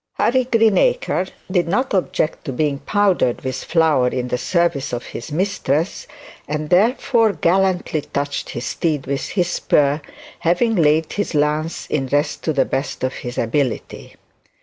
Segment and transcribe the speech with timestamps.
[0.13, 5.31] Harry Greenacre did not object to being powdered with flour in the service of his
[5.31, 6.07] mistress,
[6.47, 10.01] and therefore gallantly touched his steed with his spur,
[10.39, 14.15] having laid his lance in rest to the best of his ability.